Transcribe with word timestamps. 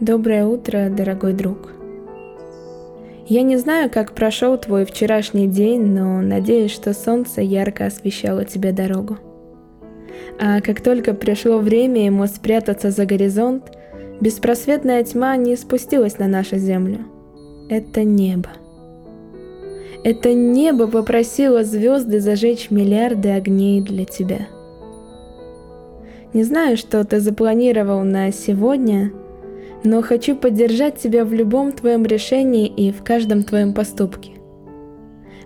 Доброе 0.00 0.44
утро, 0.44 0.90
дорогой 0.90 1.34
друг. 1.34 1.70
Я 3.28 3.42
не 3.42 3.56
знаю, 3.56 3.88
как 3.88 4.12
прошел 4.12 4.58
твой 4.58 4.84
вчерашний 4.84 5.46
день, 5.46 5.82
но 5.86 6.20
надеюсь, 6.20 6.72
что 6.72 6.92
солнце 6.92 7.42
ярко 7.42 7.86
освещало 7.86 8.44
тебе 8.44 8.72
дорогу. 8.72 9.18
А 10.40 10.60
как 10.60 10.80
только 10.80 11.14
пришло 11.14 11.58
время 11.58 12.06
ему 12.06 12.26
спрятаться 12.26 12.90
за 12.90 13.06
горизонт, 13.06 13.70
беспросветная 14.20 15.04
тьма 15.04 15.36
не 15.36 15.54
спустилась 15.54 16.18
на 16.18 16.26
нашу 16.26 16.56
землю. 16.58 16.98
Это 17.70 18.02
небо. 18.02 18.50
Это 20.02 20.34
небо 20.34 20.88
попросило 20.88 21.62
звезды 21.62 22.18
зажечь 22.18 22.70
миллиарды 22.70 23.30
огней 23.30 23.80
для 23.80 24.04
тебя. 24.04 24.48
Не 26.34 26.44
знаю, 26.44 26.76
что 26.76 27.02
ты 27.04 27.20
запланировал 27.20 28.02
на 28.04 28.30
сегодня– 28.30 29.12
но 29.84 30.00
хочу 30.00 30.34
поддержать 30.34 30.96
тебя 30.96 31.26
в 31.26 31.32
любом 31.32 31.70
твоем 31.70 32.04
решении 32.04 32.66
и 32.66 32.90
в 32.90 33.04
каждом 33.04 33.42
твоем 33.42 33.74
поступке. 33.74 34.32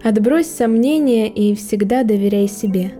Отбрось 0.03 0.47
сомнения 0.47 1.29
и 1.29 1.57
всегда 1.57 2.05
доверяй 2.05 2.47
себе. 2.47 2.93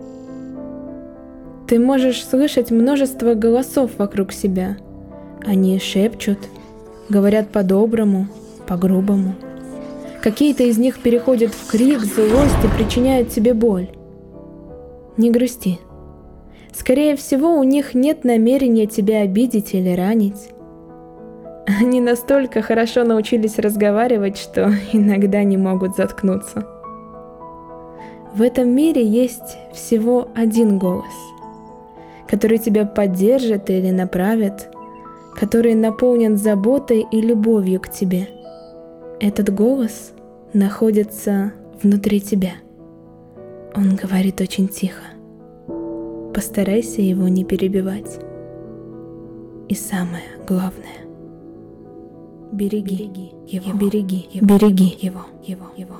Ты 1.65 1.79
можешь 1.79 2.25
слышать 2.25 2.71
множество 2.71 3.35
голосов 3.35 3.91
вокруг 3.97 4.33
себя. 4.33 4.77
Они 5.45 5.79
шепчут, 5.79 6.39
говорят 7.07 7.49
по-доброму, 7.49 8.27
по-грубому. 8.67 9.35
Какие-то 10.21 10.63
из 10.63 10.77
них 10.77 10.99
переходят 10.99 11.53
в 11.53 11.71
крик, 11.71 11.99
злость 11.99 12.65
и 12.65 12.77
причиняют 12.77 13.29
тебе 13.29 13.53
боль. 13.53 13.87
Не 15.15 15.31
грусти. 15.31 15.79
Скорее 16.73 17.15
всего, 17.15 17.57
у 17.57 17.63
них 17.63 17.93
нет 17.93 18.23
намерения 18.23 18.85
тебя 18.85 19.21
обидеть 19.21 19.73
или 19.73 19.95
ранить. 19.95 20.49
Они 21.79 22.01
настолько 22.01 22.61
хорошо 22.61 23.03
научились 23.03 23.59
разговаривать, 23.59 24.37
что 24.37 24.71
иногда 24.93 25.43
не 25.43 25.57
могут 25.57 25.95
заткнуться. 25.95 26.65
В 28.33 28.41
этом 28.41 28.69
мире 28.69 29.05
есть 29.05 29.57
всего 29.73 30.29
один 30.35 30.77
голос, 30.77 31.13
который 32.27 32.59
тебя 32.59 32.85
поддержит 32.85 33.69
или 33.69 33.89
направит, 33.89 34.69
который 35.35 35.73
наполнен 35.73 36.37
заботой 36.37 37.05
и 37.11 37.21
любовью 37.21 37.79
к 37.79 37.89
тебе. 37.89 38.29
Этот 39.19 39.53
голос 39.53 40.11
находится 40.53 41.53
внутри 41.81 42.21
тебя. 42.21 42.53
Он 43.75 43.95
говорит 43.95 44.41
очень 44.41 44.67
тихо. 44.67 45.08
Постарайся 46.39 47.01
его 47.01 47.27
не 47.27 47.43
перебивать. 47.43 48.17
И 49.67 49.75
самое 49.75 50.23
главное, 50.47 51.03
Береги, 52.53 52.95
береги 52.95 53.31
его, 53.45 53.73
береги 53.73 54.29
его, 54.31 54.47
береги 54.47 54.97
его, 55.01 55.25
его, 55.45 55.65
его. 55.75 55.95